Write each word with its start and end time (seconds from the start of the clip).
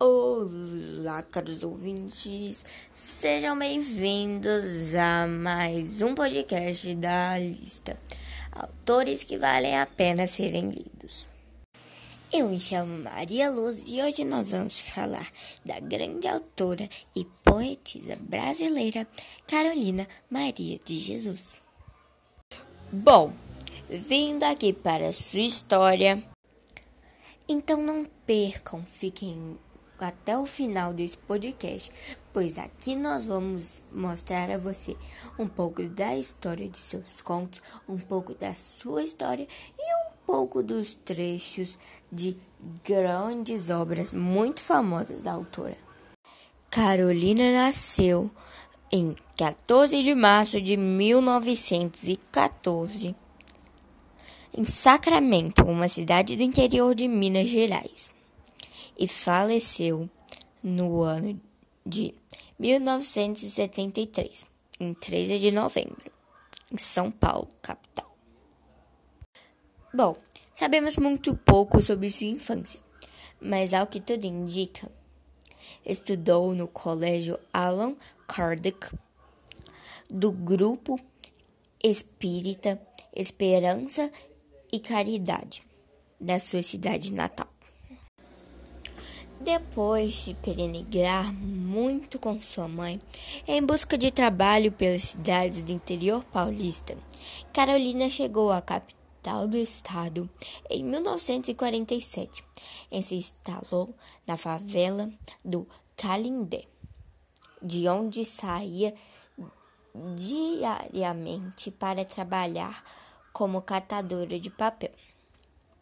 Olá, 0.00 1.22
caros 1.22 1.64
ouvintes, 1.64 2.64
sejam 2.94 3.58
bem-vindos 3.58 4.94
a 4.94 5.26
mais 5.26 6.00
um 6.00 6.14
podcast 6.14 6.94
da 6.94 7.36
lista 7.36 7.98
Autores 8.52 9.24
que 9.24 9.36
valem 9.36 9.76
a 9.76 9.84
pena 9.86 10.28
serem 10.28 10.70
lidos. 10.70 11.26
Eu 12.32 12.48
me 12.48 12.60
chamo 12.60 13.02
Maria 13.02 13.50
Luz 13.50 13.82
e 13.88 14.00
hoje 14.00 14.24
nós 14.24 14.52
vamos 14.52 14.78
falar 14.78 15.32
da 15.64 15.80
grande 15.80 16.28
autora 16.28 16.88
e 17.16 17.24
poetisa 17.42 18.16
brasileira 18.20 19.04
Carolina 19.48 20.06
Maria 20.30 20.78
de 20.84 20.96
Jesus. 20.96 21.60
Bom, 22.92 23.32
vindo 23.90 24.44
aqui 24.44 24.72
para 24.72 25.08
a 25.08 25.12
sua 25.12 25.40
história, 25.40 26.22
então 27.48 27.82
não 27.82 28.04
percam, 28.24 28.84
fiquem 28.84 29.58
até 30.04 30.38
o 30.38 30.46
final 30.46 30.92
desse 30.92 31.18
podcast, 31.18 31.90
pois 32.32 32.56
aqui 32.58 32.94
nós 32.94 33.26
vamos 33.26 33.82
mostrar 33.92 34.48
a 34.50 34.56
você 34.56 34.96
um 35.38 35.46
pouco 35.46 35.82
da 35.84 36.16
história 36.16 36.68
de 36.68 36.78
seus 36.78 37.20
contos, 37.20 37.60
um 37.88 37.96
pouco 37.96 38.34
da 38.34 38.54
sua 38.54 39.02
história 39.02 39.48
e 39.78 39.82
um 39.82 40.12
pouco 40.26 40.62
dos 40.62 40.94
trechos 40.94 41.78
de 42.12 42.36
grandes 42.84 43.70
obras 43.70 44.12
muito 44.12 44.62
famosas 44.62 45.20
da 45.20 45.32
autora. 45.32 45.76
Carolina 46.70 47.52
nasceu 47.52 48.30
em 48.92 49.16
14 49.36 50.02
de 50.02 50.14
março 50.14 50.60
de 50.60 50.76
1914 50.76 53.16
em 54.54 54.64
Sacramento, 54.64 55.64
uma 55.64 55.88
cidade 55.88 56.36
do 56.36 56.42
interior 56.42 56.94
de 56.94 57.06
Minas 57.06 57.48
Gerais 57.48 58.17
e 58.98 59.06
faleceu 59.06 60.10
no 60.62 61.02
ano 61.02 61.40
de 61.86 62.14
1973, 62.58 64.44
em 64.80 64.92
13 64.92 65.38
de 65.38 65.50
novembro, 65.50 66.10
em 66.72 66.76
São 66.76 67.10
Paulo, 67.10 67.48
capital. 67.62 68.12
Bom, 69.94 70.16
sabemos 70.54 70.96
muito 70.96 71.34
pouco 71.36 71.80
sobre 71.80 72.10
sua 72.10 72.26
infância, 72.26 72.80
mas 73.40 73.72
ao 73.72 73.86
que 73.86 74.00
tudo 74.00 74.26
indica, 74.26 74.90
estudou 75.86 76.54
no 76.54 76.66
Colégio 76.66 77.38
Allan 77.52 77.96
Kardec 78.26 78.94
do 80.10 80.32
grupo 80.32 80.98
espírita 81.82 82.80
Esperança 83.14 84.10
e 84.72 84.80
Caridade 84.80 85.62
da 86.20 86.38
sua 86.38 86.62
cidade 86.62 87.12
natal. 87.12 87.48
Depois 89.48 90.26
de 90.26 90.34
peregrinar 90.34 91.32
muito 91.32 92.18
com 92.18 92.38
sua 92.38 92.68
mãe 92.68 93.00
em 93.46 93.64
busca 93.64 93.96
de 93.96 94.10
trabalho 94.10 94.70
pelas 94.70 95.04
cidades 95.04 95.62
do 95.62 95.72
interior 95.72 96.22
paulista, 96.24 96.94
Carolina 97.50 98.10
chegou 98.10 98.52
à 98.52 98.60
capital 98.60 99.48
do 99.48 99.56
estado 99.56 100.28
em 100.68 100.84
1947 100.84 102.44
e 102.92 103.00
se 103.00 103.14
instalou 103.14 103.94
na 104.26 104.36
favela 104.36 105.10
do 105.42 105.66
Calindé, 105.96 106.64
de 107.62 107.88
onde 107.88 108.26
saía 108.26 108.92
diariamente 110.14 111.70
para 111.70 112.04
trabalhar 112.04 112.84
como 113.32 113.62
catadora 113.62 114.38
de 114.38 114.50
papel 114.50 114.92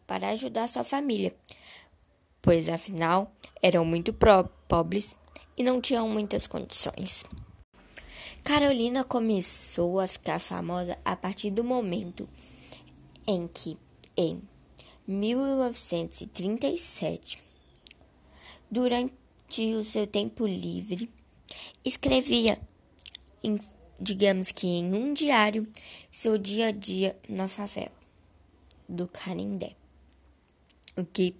para 0.07 0.29
ajudar 0.29 0.69
sua 0.69 0.85
família 0.85 1.35
pois 2.47 2.67
afinal 2.69 3.35
eram 3.61 3.83
muito 3.83 4.15
pobres 4.69 5.13
e 5.57 5.63
não 5.63 5.81
tinham 5.81 6.07
muitas 6.07 6.47
condições. 6.47 7.25
Carolina 8.41 9.03
começou 9.03 9.99
a 9.99 10.07
ficar 10.07 10.39
famosa 10.39 10.97
a 11.03 11.13
partir 11.13 11.51
do 11.51 11.61
momento 11.61 12.25
em 13.27 13.49
que, 13.49 13.77
em 14.15 14.41
1937, 15.05 17.43
durante 18.71 19.11
o 19.77 19.83
seu 19.83 20.07
tempo 20.07 20.47
livre, 20.47 21.11
escrevia, 21.83 22.61
em, 23.43 23.59
digamos 23.99 24.53
que 24.53 24.67
em 24.67 24.93
um 24.93 25.13
diário, 25.13 25.67
seu 26.09 26.37
dia 26.37 26.67
a 26.67 26.71
dia 26.71 27.19
na 27.27 27.49
favela 27.49 27.91
do 28.87 29.05
Canindé, 29.05 29.75
o 30.95 31.03
que 31.03 31.35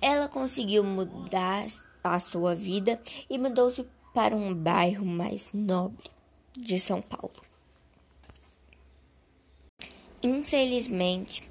Ela 0.00 0.28
conseguiu 0.28 0.82
mudar 0.82 1.66
a 2.02 2.18
sua 2.18 2.54
vida 2.54 3.00
e 3.28 3.36
mudou-se 3.36 3.86
para 4.14 4.34
um 4.34 4.54
bairro 4.54 5.04
mais 5.04 5.50
nobre 5.52 6.10
de 6.56 6.78
São 6.78 7.02
Paulo. 7.02 7.34
Infelizmente, 10.22 11.42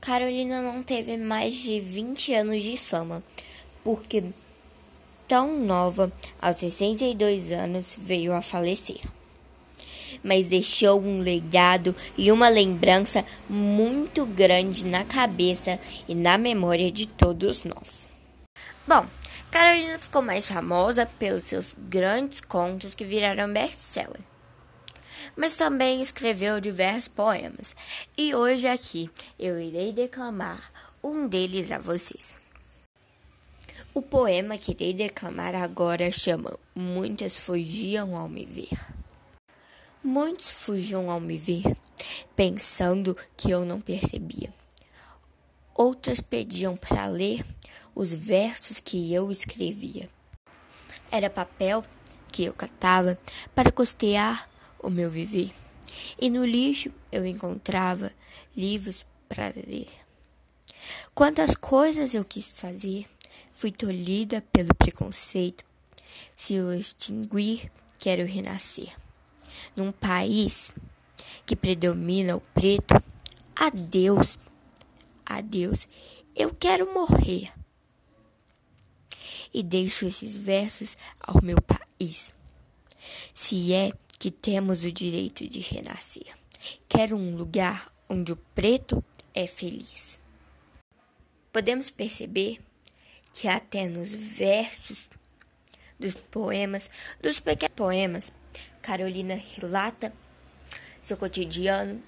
Carolina 0.00 0.60
não 0.60 0.82
teve 0.82 1.16
mais 1.16 1.54
de 1.54 1.80
20 1.80 2.34
anos 2.34 2.62
de 2.62 2.76
fama, 2.76 3.22
porque 3.84 4.24
tão 5.26 5.58
nova, 5.58 6.12
aos 6.40 6.58
62 6.58 7.50
anos, 7.52 7.94
veio 7.98 8.32
a 8.32 8.42
falecer. 8.42 9.00
Mas 10.22 10.46
deixou 10.46 11.00
um 11.00 11.20
legado 11.20 11.94
e 12.16 12.30
uma 12.32 12.48
lembrança 12.48 13.24
muito 13.48 14.26
grande 14.26 14.84
na 14.84 15.04
cabeça 15.04 15.78
e 16.08 16.14
na 16.14 16.36
memória 16.36 16.90
de 16.90 17.06
todos 17.06 17.64
nós. 17.64 18.08
Bom, 18.86 19.06
Carolina 19.50 19.98
ficou 19.98 20.20
mais 20.22 20.46
famosa 20.46 21.06
pelos 21.18 21.44
seus 21.44 21.74
grandes 21.76 22.40
contos 22.40 22.94
que 22.94 23.04
viraram 23.04 23.52
best-seller. 23.52 24.20
Mas 25.36 25.56
também 25.56 26.02
escreveu 26.02 26.60
diversos 26.60 27.08
poemas, 27.08 27.74
e 28.16 28.34
hoje 28.34 28.66
aqui 28.66 29.10
eu 29.38 29.58
irei 29.58 29.92
declamar 29.92 30.72
um 31.02 31.26
deles 31.26 31.70
a 31.70 31.78
vocês. 31.78 32.34
O 33.94 34.02
poema 34.02 34.58
que 34.58 34.72
irei 34.72 34.92
declamar 34.92 35.54
agora 35.54 36.10
chama 36.12 36.58
Muitas 36.74 37.38
fugiam 37.38 38.16
ao 38.16 38.28
me 38.28 38.44
ver. 38.44 38.97
Muitos 40.02 40.48
fugiam 40.48 41.10
ao 41.10 41.18
me 41.18 41.36
ver, 41.36 41.64
pensando 42.36 43.16
que 43.36 43.50
eu 43.50 43.64
não 43.64 43.80
percebia. 43.80 44.50
Outras 45.74 46.20
pediam 46.20 46.76
para 46.76 47.06
ler 47.06 47.44
os 47.94 48.12
versos 48.12 48.78
que 48.78 49.12
eu 49.12 49.32
escrevia. 49.32 50.08
Era 51.10 51.28
papel 51.28 51.84
que 52.30 52.44
eu 52.44 52.52
catava 52.54 53.18
para 53.54 53.72
costear 53.72 54.48
o 54.78 54.88
meu 54.88 55.10
viver, 55.10 55.52
e 56.20 56.30
no 56.30 56.44
lixo 56.44 56.92
eu 57.10 57.26
encontrava 57.26 58.12
livros 58.56 59.04
para 59.28 59.48
ler. 59.48 59.88
Quantas 61.12 61.56
coisas 61.56 62.14
eu 62.14 62.24
quis 62.24 62.46
fazer, 62.46 63.06
fui 63.52 63.72
tolhida 63.72 64.44
pelo 64.52 64.72
preconceito. 64.74 65.64
Se 66.36 66.54
eu 66.54 66.72
extinguir, 66.72 67.70
quero 67.98 68.24
renascer. 68.24 68.94
Num 69.76 69.92
país 69.92 70.72
que 71.46 71.56
predomina 71.56 72.36
o 72.36 72.40
preto, 72.40 72.94
adeus, 73.56 74.38
adeus, 75.24 75.88
eu 76.34 76.54
quero 76.54 76.92
morrer. 76.92 77.52
e 79.52 79.62
deixo 79.62 80.06
esses 80.06 80.36
versos 80.36 80.96
ao 81.20 81.42
meu 81.42 81.58
país. 81.60 82.32
Se 83.32 83.72
é 83.72 83.92
que 84.18 84.30
temos 84.30 84.84
o 84.84 84.92
direito 84.92 85.48
de 85.48 85.60
renascer, 85.60 86.26
quero 86.88 87.16
um 87.16 87.36
lugar 87.36 87.92
onde 88.08 88.32
o 88.32 88.36
preto 88.54 89.02
é 89.34 89.46
feliz. 89.46 90.18
Podemos 91.52 91.90
perceber 91.90 92.60
que 93.32 93.48
até 93.48 93.88
nos 93.88 94.12
versos 94.12 95.08
dos 95.98 96.14
poemas, 96.14 96.90
dos 97.20 97.40
pequenos 97.40 97.74
poemas, 97.74 98.32
Carolina 98.88 99.34
relata 99.34 100.14
seu 101.02 101.14
cotidiano 101.18 102.02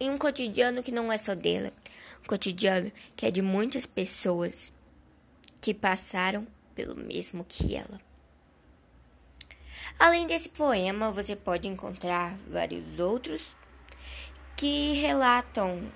em 0.00 0.08
um 0.08 0.16
cotidiano 0.16 0.82
que 0.82 0.90
não 0.90 1.12
é 1.12 1.18
só 1.18 1.34
dela, 1.34 1.70
um 2.24 2.26
cotidiano 2.26 2.90
que 3.14 3.26
é 3.26 3.30
de 3.30 3.42
muitas 3.42 3.84
pessoas 3.84 4.72
que 5.60 5.74
passaram 5.74 6.46
pelo 6.74 6.96
mesmo 6.96 7.44
que 7.44 7.76
ela. 7.76 8.00
Além 9.98 10.26
desse 10.26 10.48
poema, 10.48 11.10
você 11.10 11.36
pode 11.36 11.68
encontrar 11.68 12.38
vários 12.48 12.98
outros 12.98 13.42
que 14.56 14.94
relatam 14.94 15.92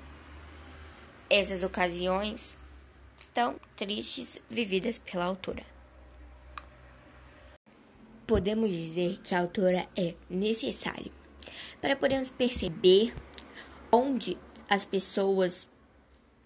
essas 1.31 1.63
ocasiões 1.63 2.55
tão 3.33 3.59
tristes 3.75 4.39
vividas 4.51 4.99
pela 4.99 5.25
autora. 5.25 5.74
Podemos 8.27 8.71
dizer 8.71 9.21
que 9.23 9.35
a 9.35 9.41
autora 9.41 9.87
é 9.97 10.15
necessária 10.31 11.13
para 11.81 11.95
podermos 11.95 12.31
perceber 12.31 13.15
onde 13.93 14.39
as 14.69 14.85
pessoas 14.85 15.69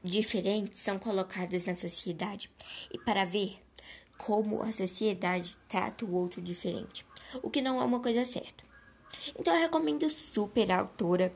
diferentes 0.03 0.81
são 0.81 0.99
colocadas 0.99 1.67
na 1.67 1.77
sociedade 1.77 2.51
e 2.93 2.99
para 2.99 3.25
ver 3.25 3.59
como 4.17 4.63
a 4.63 4.73
sociedade 4.73 5.57
trata 5.69 6.05
o 6.05 6.15
outro 6.15 6.43
diferente, 6.43 7.07
o 7.43 7.49
que 7.49 7.63
não 7.63 7.81
é 7.81 7.85
uma 7.85 8.01
coisa 8.01 8.25
certa. 8.25 8.65
Então 9.39 9.55
eu 9.55 9.61
recomendo 9.61 10.09
super 10.11 10.71
a 10.73 10.81
autora 10.81 11.33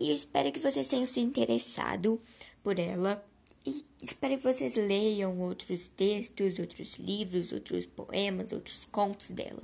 e 0.00 0.08
eu 0.08 0.14
espero 0.14 0.50
que 0.50 0.60
vocês 0.60 0.88
tenham 0.88 1.06
se 1.06 1.20
interessado 1.20 2.20
por 2.62 2.78
ela 2.78 3.22
e 3.64 3.84
espero 4.02 4.36
que 4.36 4.42
vocês 4.42 4.76
leiam 4.76 5.38
outros 5.40 5.88
textos, 5.88 6.58
outros 6.58 6.96
livros, 6.96 7.52
outros 7.52 7.86
poemas, 7.86 8.52
outros 8.52 8.84
contos 8.86 9.30
dela. 9.30 9.62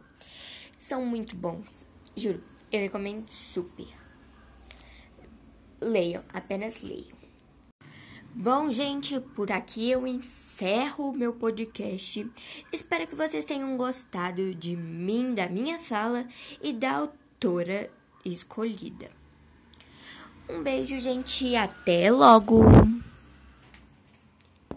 São 0.78 1.04
muito 1.04 1.36
bons, 1.36 1.68
juro, 2.16 2.42
eu 2.70 2.80
recomendo 2.80 3.26
super. 3.28 3.88
Leiam, 5.80 6.22
apenas 6.32 6.80
leiam. 6.82 7.18
Bom, 8.34 8.70
gente, 8.70 9.18
por 9.18 9.50
aqui 9.50 9.90
eu 9.90 10.06
encerro 10.06 11.10
o 11.10 11.16
meu 11.16 11.32
podcast. 11.32 12.30
Espero 12.72 13.06
que 13.06 13.16
vocês 13.16 13.44
tenham 13.44 13.76
gostado 13.76 14.54
de 14.54 14.76
mim, 14.76 15.34
da 15.34 15.48
minha 15.48 15.78
sala 15.78 16.26
e 16.62 16.72
da 16.72 16.98
autora 16.98 17.90
escolhida. 18.24 19.10
Um 20.48 20.62
beijo, 20.62 20.98
gente, 21.00 21.56
até 21.56 22.10
logo! 22.10 22.97